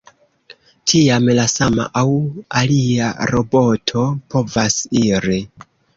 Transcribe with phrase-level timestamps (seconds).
[0.93, 2.07] Tiam la sama aŭ
[2.61, 5.39] alia roboto povas iri.